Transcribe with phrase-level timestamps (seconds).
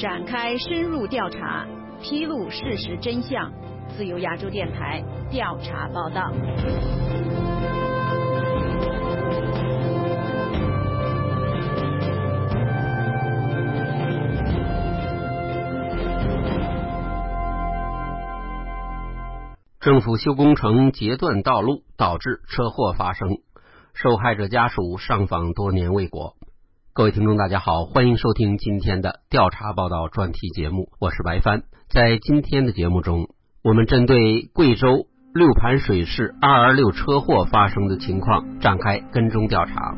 [0.00, 1.64] 展开深入调查，
[2.02, 3.52] 披露事实真相。
[3.96, 6.32] 自由亚洲电台调查报道。
[19.80, 23.28] 政府修工程截断道路，导致车祸发生，
[23.94, 26.34] 受害者家属上访多年未果。
[26.96, 31.64] 各位听众，大家好，欢迎收听今天的调查报道专题节目，我是白帆。
[31.88, 33.30] 在今天的节目中，
[33.64, 39.96] 我们针对贵州六盘水市二二六车祸发生的情况展开跟踪调查。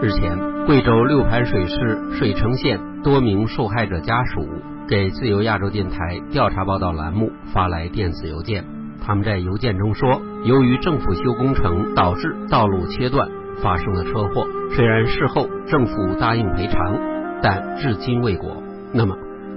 [0.00, 4.48] 日前，贵州六盘水市水城县多名受害者家属
[4.88, 8.64] 给自由亚洲电台调查报道栏目发来电子邮件。
[9.02, 13.28] 他们在邮件中说，由于政府修工程导致道路切断，
[13.62, 14.46] 发生了车祸。
[14.74, 16.98] 虽然事后政府答应赔偿，
[17.42, 18.62] 但至今未果。
[18.94, 19.16] 那么，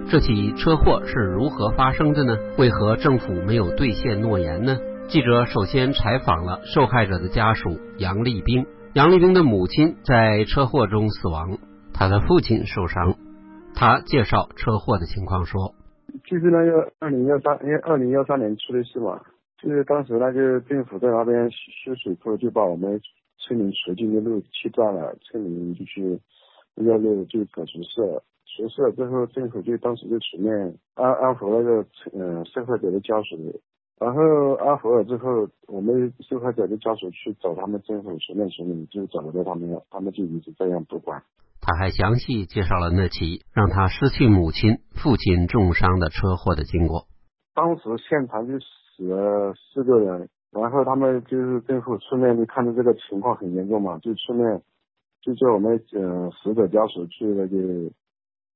[0.10, 2.38] 这起车祸是如何发生的呢？
[2.58, 4.78] 为何政府没有兑现诺言呢？
[5.08, 8.66] 记者首先采访了受害者的家属杨立兵。
[8.94, 11.58] 杨立兵的母亲在车祸中死亡，
[11.94, 13.16] 他的父亲受伤。
[13.74, 15.74] 他介绍车祸的情况说
[16.30, 19.20] ：“就是那个二零幺三，因为二零幺三年出的事嘛，
[19.64, 23.00] 就是当时那个政府在那边修水库，就把我们
[23.38, 26.20] 村民出境的路切断了，村民就去
[26.76, 28.22] 要路就搞出事了。
[28.46, 30.54] 出事了之后，政府就当时就出面
[30.96, 33.62] 安安抚那个嗯受害者的家属。”
[34.02, 34.22] 然后
[34.56, 41.24] 安抚了之后，我们受害者的家属去找他们政府出面处理，就找不到他们了，他们就一直这样不管。
[41.62, 47.06] 他还详细介绍了那起让他失去母亲、父亲重伤的车祸的经过。
[47.56, 48.60] 当时现场就
[49.04, 54.62] 死了四个人，然后他们就是政府出面就看到这个情况很严重嘛，就出面
[55.22, 57.92] 就叫我们嗯死者家属去那个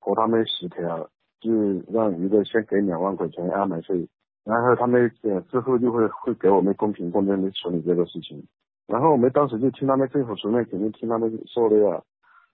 [0.00, 1.10] 和他们协调，
[1.40, 1.52] 就
[1.92, 4.08] 让一个先给两万块钱安排费。
[4.44, 8.42] 然后他们呃之后就会会给我们公平公正的处理这个事情，
[8.86, 12.02] 然后我们当时就听他们政府出面，肯定听他们说的呀。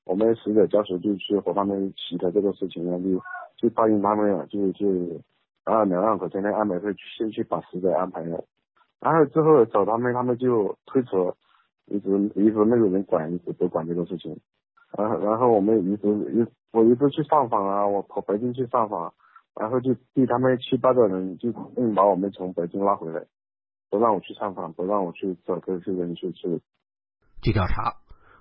[0.04, 3.18] 我们死者家属就去和他们协调这个事情，然后就
[3.56, 4.86] 就答应他们了，就就
[5.64, 8.44] 然后两万块钱的安排费先去把死者安排了，
[9.00, 11.08] 然后之后找他们，他们就推辞，
[11.86, 14.38] 一直一直没有人管，一直不管这个事情。
[14.96, 19.12] 然后然后我们一直一我一直去上访啊，我跑北京去上访。
[19.56, 23.24] 然后就逼他们七八个人就硬把我们从北京拉回来，
[23.88, 26.60] 不让我去上访，不让我去找这些人去去。
[27.40, 27.94] 据调查，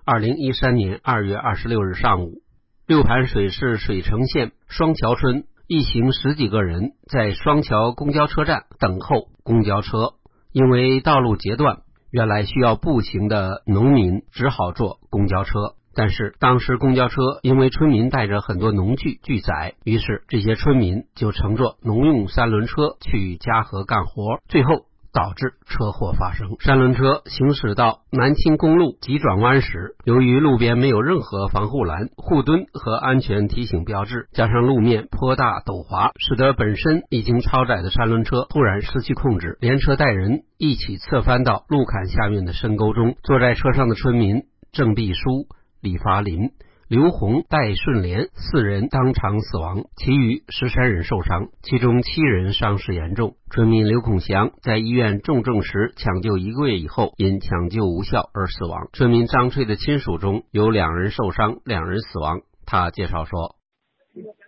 [0.05, 2.41] 二零一三年二月二十六日上午，
[2.87, 10.13] 六盘水市水城县双桥村一行十几个人在双桥公交车站等候公交车，
[10.51, 11.79] 因为道路截断，
[12.11, 15.73] 原来需要步行的农民只好坐公交车。
[15.95, 26.57] 但是当时公交车因为村民带着很多农具拒载，于是这些村民就乘坐农用三轮车去嘉禾干活，最后导致车祸发生。
[26.59, 43.15] 三轮车行驶到南青公路急转弯时，由于路边没有任何防护栏、护墩和安全提醒标志，加上路面坡大陡滑，使得本身已经超载的三轮车突然失去控制，连车带人一起侧翻到路坎下面的深沟中。
[43.23, 45.47] 坐在车上的村民郑必书。
[45.83, 46.51] 李发林、
[46.93, 53.33] 刘红、戴顺莲四人当场死亡，其余十三人受伤，其中七人伤势严重。
[53.49, 58.89] 村民刘孔祥在医院重症时抢救一个月以后，因抢救无效而死亡。
[58.93, 62.41] 村民张翠的亲属中有两人受伤，两人死亡。
[62.67, 63.55] 他介绍说：“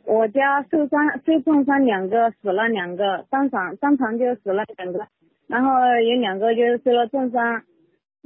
[0.06, 5.08] 我家受伤、受重伤两个，死了两个，当场当场就死了两个，
[5.48, 5.72] 然后
[6.08, 7.64] 有两个就是受了重伤。”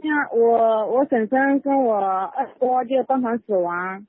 [0.02, 4.08] 那我我婶婶跟我二哥就当场死亡，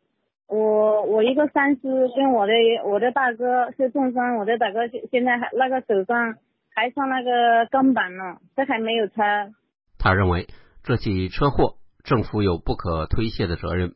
[0.51, 1.81] 我我一个三师
[2.17, 2.53] 跟我的
[2.85, 6.35] 我的大哥受重伤，我的大哥现现在还那个手上
[6.75, 9.51] 还上那个钢板呢，这还没有拆。
[9.99, 10.49] 他认为
[10.83, 13.93] 这起车祸政府有不可推卸的责任。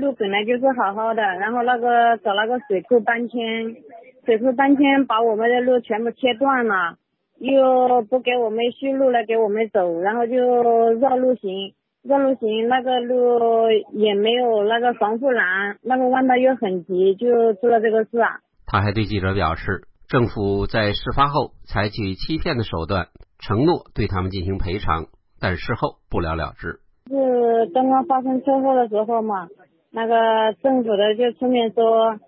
[0.00, 3.76] 路本来就是好好的，然后那个找那个水库搬迁，
[4.24, 6.96] 水库搬迁把我们的路全部切断了。
[7.38, 18.40] 又不给我们修路来，给我们走，然后就绕路行，绕路行那个路也没有那个防护栏，那个弯道又很急，就出了这个事啊。
[18.66, 23.08] 他还对记者表示，政府在事发后采取欺骗的手段，
[23.38, 25.06] 承诺对他们进行赔偿，
[25.40, 26.80] 但事后不了了之。
[27.08, 29.48] 是刚刚发生车祸的时候嘛，
[29.92, 32.18] 那个政府的就出面说。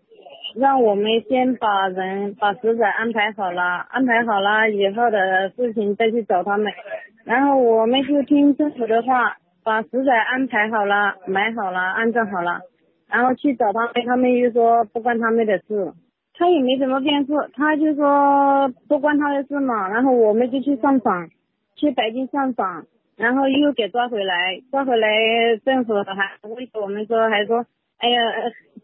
[0.57, 3.61] 让我们先把人把死者安排好了，
[3.91, 6.73] 安排好了以后的事情再去找他们。
[7.25, 12.61] 然后我们就听政府的话，把食材安排好了，买好了，安装好了，
[13.09, 15.93] 然后去找他们，他们又说不关他们的事，
[16.35, 21.31] 他也没怎么变数，他就说不关他的事嘛，然后我们就去上访，
[21.77, 22.85] 去北京上访，
[23.17, 25.09] 然后又给抓回来，抓回来
[25.65, 27.65] 政府还威胁我们说，还说，
[27.97, 28.21] 哎呀，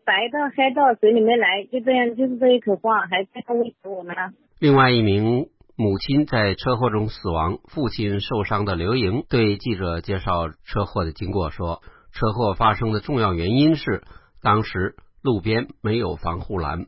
[0.06, 4.16] 白到黑到水里面来，就这样，就是这一口话，还这样威胁我们。
[4.58, 5.46] 另外一名。
[5.80, 11.80] 母亲在车祸中死亡，父亲受伤的刘莹对记者介绍车祸的经过说
[12.12, 14.02] ：“车祸发生的重要原因是
[14.42, 16.84] 当时路边没有防护栏。”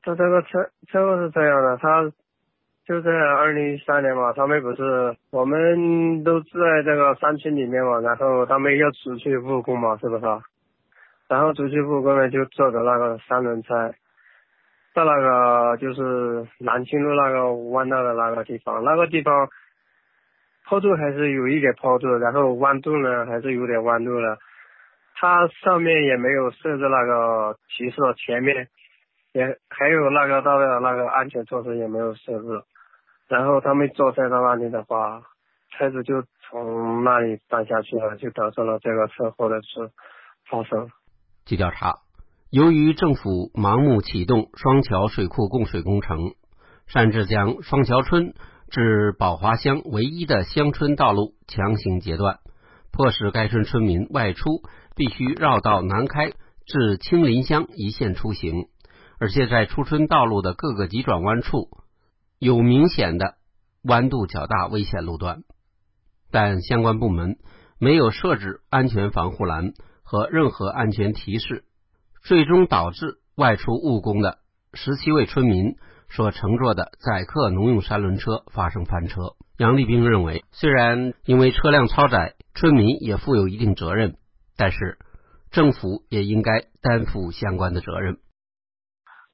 [0.00, 2.10] 他这个车车祸是这样的，他
[2.86, 10.24] 就在二零一三年嘛，他们不是我们都住在这个山区里面嘛，然后他们要出去务工嘛，是不是？
[11.28, 13.92] 然后出去务工呢，就坐的那个三轮车。
[14.94, 19.48] 到那个就是南青路那个弯道的那个地方，那个地方
[20.66, 24.38] 坡度还是有一点坡度，然后弯度呢还是有点弯度的。
[25.16, 28.68] 它上面也没有设置那个提示，前面
[29.32, 32.62] 也还有那个到的那个安全措施也没有设置。
[33.26, 35.22] 然后他们坐在那里的话，
[35.70, 39.90] 车子就从那里翻下去了，就导致了这个车祸的事
[40.48, 40.88] 发生。
[41.44, 42.03] 据调查。
[42.54, 46.34] 由于政府盲目启动双桥水库供水工程，
[46.86, 48.32] 擅自将双桥村
[48.70, 52.38] 至宝华乡唯一的乡村道路强行截断，
[52.92, 54.62] 迫使该村村民外出
[54.94, 56.30] 必须绕道南开
[56.64, 58.68] 至青林乡一线出行，
[59.18, 61.70] 而且在出村道路的各个急转弯处
[62.38, 63.34] 有明显的
[63.82, 65.42] 弯度较大危险路段，
[66.30, 67.36] 但相关部门
[67.80, 69.72] 没有设置安全防护栏
[70.04, 71.64] 和任何安全提示。
[72.24, 74.38] 最终导致外出务工的
[74.72, 75.76] 十七位村民
[76.08, 79.34] 所乘坐的载客农用三轮车发生翻车。
[79.58, 84.16] 杨立兵认为，虽然因为车辆超载，村民也负有一定责任，
[84.56, 84.96] 但是
[85.50, 88.16] 政府也应该担负相关的责任。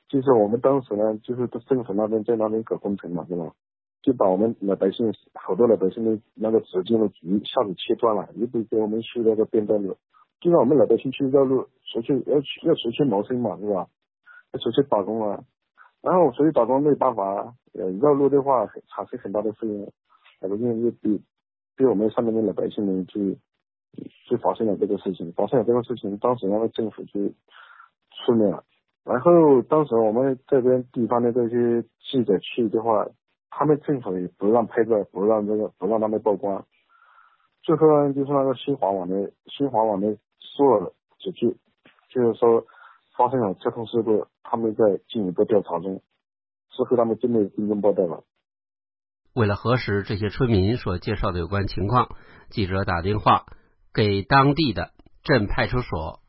[0.08, 3.52] 就是我们当时呢，就是政府那边在那边搞工程嘛，是吧？
[4.02, 9.96] 就把我们老百姓好多老百姓的那个直径的局一下子切断了，又不给我们修那个变道路。
[10.40, 13.86] 就让我们老百姓去绕路，出去要去要出去谋生嘛，是吧？
[14.52, 15.44] 要出去打工啊，
[16.02, 19.92] 然后出去打工没办法，呃，绕路的话产生很大的费用，
[20.40, 21.22] 老百姓又比
[21.76, 23.20] 比我们上面的老百姓们就
[24.28, 27.20] 就发生了这个事情，发生了这个事情，当时那个政府就
[28.24, 28.64] 出面了，
[29.04, 33.06] 然后当时我们这边地方的这些记者去的话，
[33.50, 36.66] 他们政府也不让拍照，不让这个不让他们曝光，
[37.62, 40.16] 最后呢就是那个新华网的新华网的。
[40.60, 41.56] 做了几句，
[42.10, 42.66] 就是说
[43.16, 46.02] 发生了交通事故，他们在进一步调查中，
[46.68, 48.24] 之后他们就没有跟踪报道了。
[49.32, 52.14] 为了核实这些村民所介绍的有关情况，
[52.50, 53.46] 记者打电话
[53.94, 54.90] 给当地的
[55.22, 56.20] 镇派出所，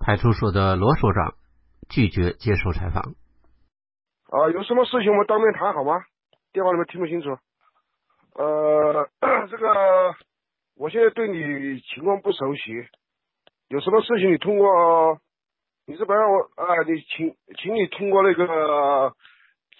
[0.00, 1.34] 派出所的罗所长
[1.88, 3.14] 拒绝接受采访。
[4.30, 6.02] 啊，有什么事情我们当面谈好吗？
[6.52, 7.38] 电话里面听不清楚。
[8.34, 9.08] 呃，
[9.48, 9.68] 这个
[10.74, 12.88] 我现在对你情况不熟悉。
[13.68, 15.18] 有什么事情你通过，
[15.86, 16.64] 你这不让我啊？
[16.86, 19.12] 你请，请你通过那个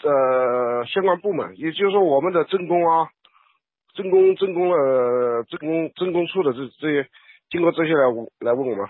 [0.03, 3.09] 呃相关部门，也就是说我们的政工啊，
[3.95, 7.09] 政工政工呃政工政工处的这这些，
[7.49, 8.05] 经过这些来
[8.41, 8.87] 来问我们。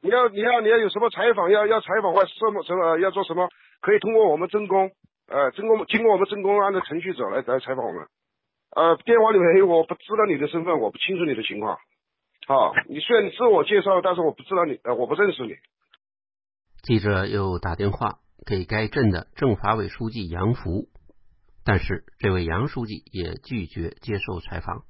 [0.00, 3.48] 你要你要你要有什么采访要要采访或什么什么要做什么，
[3.82, 4.90] 可以通过我们政工，
[5.28, 8.06] 呃政工经过我们政工按照程序走来来采访我们。
[8.74, 11.78] 呃电话里面我不知道你的身份，我不清楚你的情况。
[12.48, 15.56] 好，你虽然你自我介绍，但是我不知道你，呃，我不认识你。
[16.80, 20.88] 记者又打电话给该镇的政法委书记杨福，
[21.62, 24.84] 但是这位杨书记也拒绝接受采访。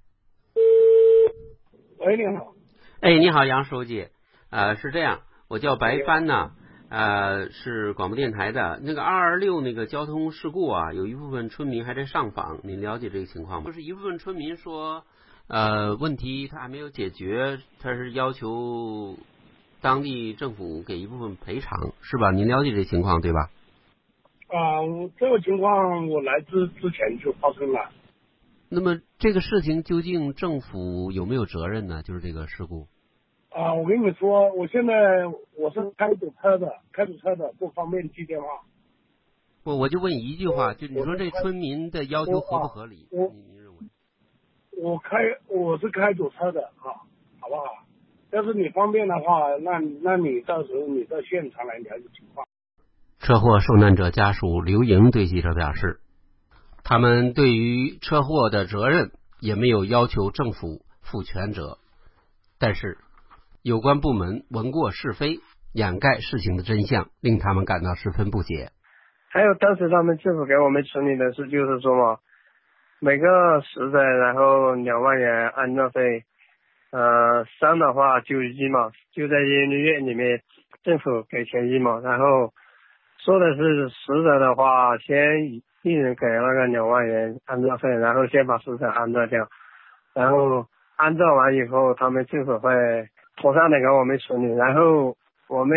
[1.98, 2.54] 喂，你好。
[3.00, 4.06] 哎，你好，杨书记。
[4.50, 6.52] 呃，是这样，我叫白帆呢，
[6.90, 8.78] 呃，是广播电台的。
[8.84, 13.66] 那个二二六那个交通事故啊，有一部分村民还在上访，您了解这个情况吗？
[13.66, 15.02] 就是一部分村民说。
[15.48, 19.16] 呃，问题他还没有解决，他是要求
[19.80, 22.30] 当地政府给一部分赔偿，是吧？
[22.32, 23.50] 您了解这情况对吧？
[24.48, 24.84] 啊，
[25.18, 27.90] 这个情况我来之之前就发生了。
[28.68, 32.02] 那么这个事情究竟政府有没有责任呢？
[32.02, 32.86] 就是这个事故。
[33.48, 34.92] 啊，我跟你说，我现在
[35.56, 38.46] 我是开堵车的，开堵车的不方便接电话。
[39.64, 43.08] 我我就问一句话，就你说这村民的要求合不合理？
[44.80, 45.16] 我开
[45.48, 46.92] 我是开堵车的哈，
[47.40, 47.64] 好不好？
[48.30, 52.46] 要是你方便的话，那那你到时候你到现场来了解情况。
[53.18, 55.98] 车祸受难者家属刘莹对记者表示，
[56.84, 61.78] 他们对于车祸的责任也没有要求政府负全责，
[62.60, 62.98] 但是
[63.62, 65.40] 有关部门闻过是非，
[65.72, 68.70] 掩盖事情的真相，令他们感到十分不解。
[69.30, 72.18] 还有当时他们政府给我们处理的是，就是说嘛，
[73.00, 76.24] 每个死者然后两万元安葬费，
[76.90, 80.40] 呃，伤的话就一毛，就在医院里面
[80.82, 82.52] 政府给钱一毛，然后
[83.18, 89.48] 说的是死者的话，先一人给那个两万元安葬费，然后先把死者安葬掉，
[90.14, 95.16] 然后安葬完以后，他们政府会妥善的给我们处理，然后
[95.48, 95.76] 我们。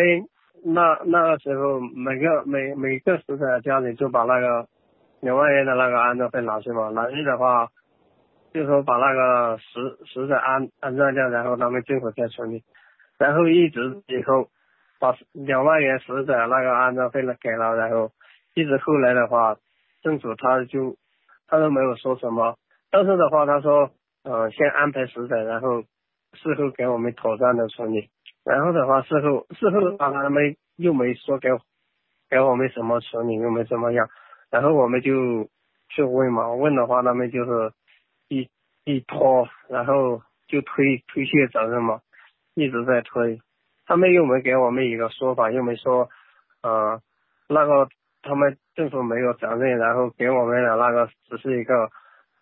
[0.63, 4.67] 那那个时候，每个每每个死者家里就把那个
[5.21, 7.69] 两万元的那个安葬费拿去嘛，拿去的话，
[8.53, 12.63] 就说把那个死死者安安葬掉，然后他们政府再处理，
[13.17, 14.47] 然后一直以后
[14.99, 18.11] 把两万元死者那个安葬费呢给了，然后
[18.55, 19.57] 一直后来的话，
[20.01, 20.97] 政府他就
[21.47, 22.57] 他都没有说什么，
[22.89, 23.91] 但是的话他说，
[24.23, 25.83] 呃，先安排死者，然后
[26.33, 28.09] 事后给我们妥善的处理。
[28.43, 31.49] 然后的话，事后事后的话，他们又没说给
[32.29, 34.09] 给我们什么处理，又没怎么样。
[34.51, 35.49] 然后我们就
[35.89, 37.71] 去问嘛，问的话，他们就是
[38.27, 38.47] 一
[38.85, 42.01] 一拖，然后就推推卸责任嘛，
[42.53, 43.41] 一直在推。
[43.87, 46.09] 他们又没给我们一个说法，又没说，
[46.61, 47.01] 呃，
[47.47, 47.89] 那个
[48.21, 51.89] 他们政府没有责任，然后给我们的那个只是一个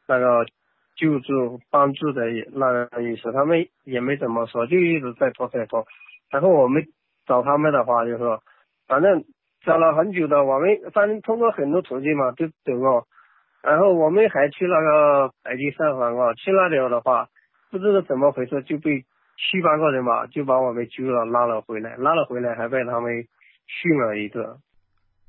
[0.07, 0.45] 那个。
[0.99, 5.87] 救助帮助的那个意思，他们也没怎么说，就一直在拖在拖。
[6.29, 6.89] 然后我们
[7.25, 8.43] 找他们的话，就说
[8.85, 9.23] 反正
[9.69, 13.05] 找了很久的，我们反正通过很多途径嘛，都走过。
[13.61, 17.27] 然后我们还去那个北京上访过，去那里的话，
[17.69, 19.05] 不知道怎么回事就被
[19.37, 23.27] 七八个人嘛，就把我们揪了拉了回来，拉了回来还被他们
[23.67, 24.57] 训了一顿。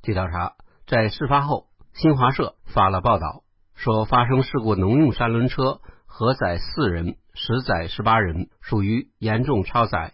[0.02, 0.54] 据调查，
[0.86, 3.42] 在事发后，新华社发了报道。
[3.74, 10.12] 说发生事故，农用三轮车核载四人，实载十八人，属于严重超载，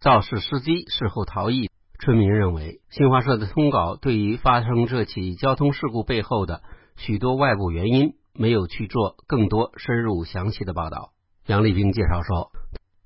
[0.00, 1.70] 肇事司机事后逃逸。
[2.00, 6.62] 村民认为，新华社的通稿对于发生这起交通事故背后的
[6.96, 11.10] 许多外部原因没有去做更多深入详细的报道。
[11.46, 12.52] 杨立兵介绍说，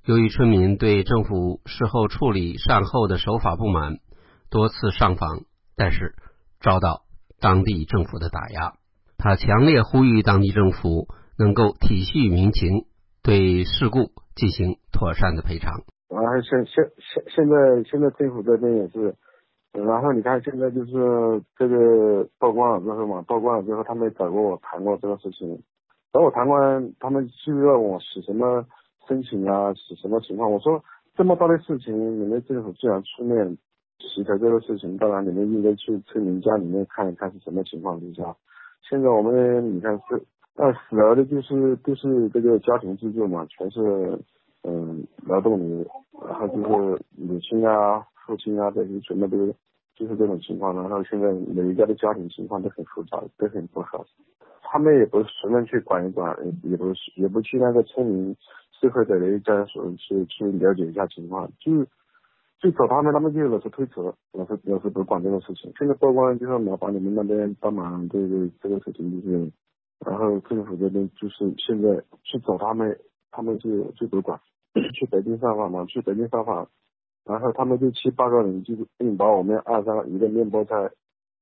[0.05, 3.99] 由于村民对政府事后处理善后的手法不满，
[4.51, 5.41] 多次上访，
[5.75, 6.15] 但是
[6.61, 7.05] 遭到
[7.41, 8.75] 当地政府的打压。
[9.17, 11.09] 他强烈呼吁当地政府
[11.39, 12.85] 能够体恤民情，
[13.23, 15.83] 对事故进行妥善的赔偿。
[16.13, 19.15] 然后，现现现现在现在政府这边也是，
[19.73, 25.63] 然后你看现在就是这个曝光了之后嘛，曝光了之后他们找过我谈过这个事情，
[26.13, 28.67] 找我谈完，他们就要我写什么
[29.09, 30.53] 申请啊，写什么情况？
[30.53, 30.85] 我说
[31.17, 33.57] 这么大的事情，你们政府既然出面
[33.99, 38.37] 协调这个事情，当然你们应该去村民家里面看一看是什么情况之下。
[38.89, 40.23] 现在我们你看是，
[40.57, 44.19] 呃，死了的就是就是这个家庭支柱嘛，全是
[44.63, 45.87] 嗯劳动力，
[46.27, 49.47] 然后就是母亲啊、父亲啊这些全部都
[49.95, 50.75] 就是这种情况。
[50.75, 54.05] 然后现在每一家的家庭情况都很复杂，都很不好。
[54.63, 58.37] 他们也不随便去管一管，也不也不去那个村民
[58.81, 61.87] 社会的人家属去去了解一下情况，就。
[62.63, 64.01] 就找他们，他们就老是推辞，
[64.33, 65.73] 老是老是不管这个事情。
[65.77, 69.51] 现在曝光就是麻烦你们那边帮忙，对对这个事情就是，
[70.07, 72.97] 然后政府这边就是现在去找他们，
[73.33, 74.39] 他们就就不管。
[74.95, 76.67] 去北京上访嘛，去北京上访，
[77.27, 80.91] 然后他们就七八个人就硬把我们按上一个面包车，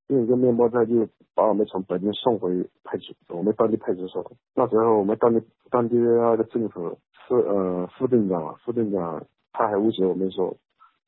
[0.07, 4.29] 用一个面包车就把我们从北京送回派出所我们当地派出所。
[4.53, 10.57] 那时候我们当地当地那个政府副呃副镇长副镇长他还威胁我们说。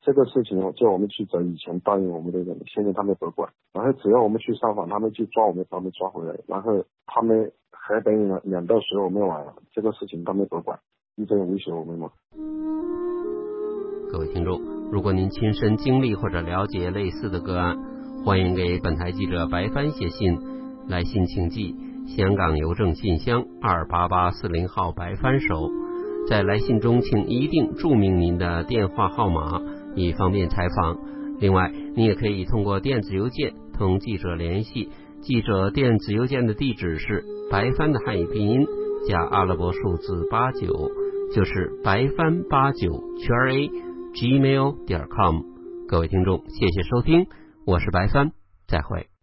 [0.00, 7.50] 这个事情叫我们去找以前答应我们的人，现在他们不管，然后只要我们去上访，他们就抓我们，把我们抓回来，然后他们
[7.86, 10.78] 还等两两到十我们完了，这个事情他们不管，
[11.16, 12.08] 一直威胁我们嘛。
[14.10, 14.58] 各位听众，
[14.90, 17.76] 如果您亲身经历或者了解类似的个案，
[18.24, 20.40] 欢迎给本台记者白帆写信，
[20.88, 21.76] 来信请寄
[22.06, 25.70] 香港邮政信箱二八八四零号白帆收，
[26.26, 29.60] 在来信中请一定注明您的电话号码。
[29.94, 30.96] 以方便采访。
[31.38, 34.88] 另外，你也可以通过电子邮件同记者联系。
[35.24, 38.66] 记者电子邮件的地址是白帆的汉语拼音
[39.08, 40.90] 加阿拉伯数字八九，
[41.34, 43.70] 就是白帆八九圈 a
[44.12, 45.40] gmail 点 com。
[45.88, 47.26] 各位听众，谢谢收听，
[47.64, 48.32] 我是白帆，
[48.66, 49.13] 再会。